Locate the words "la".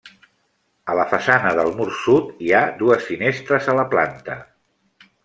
0.99-1.03, 3.81-3.85